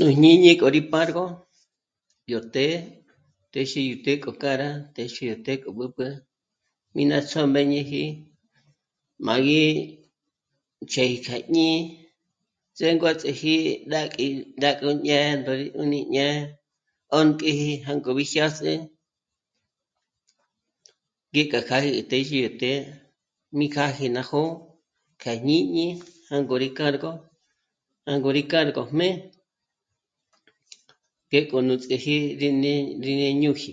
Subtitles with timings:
[0.00, 1.24] Nú jñíni k'o rí párgo
[2.30, 2.74] yó të́'ë
[3.52, 6.08] téxi yó të́'ë k'o k'â'a rá téxi yó të́'ë k'o b'ǚb'ü
[6.94, 8.02] mí ná ts'ómbeñeji
[9.26, 9.60] má gí
[10.90, 11.78] ch'ë̀'ë í kja jñí'i
[12.78, 13.54] zénguats'eji
[13.92, 14.26] rá'k'i,
[14.62, 16.36] rák'o dyé'e ndùni yé'e
[17.14, 18.74] 'ö́nk'iji jângobi jyâs'i
[21.28, 22.80] mbí kja kjâ'a í tézhi yó të́'ë
[23.56, 24.50] mí kja jí ná jó'o
[25.22, 25.84] kja jñíni
[26.28, 27.12] jângo rí cargo,
[28.06, 29.08] jângo rí cargojmé
[31.28, 33.72] ngéko nú ts'éji rí né'e ní rí ñùji